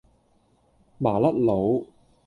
[0.97, 1.83] 麻甩佬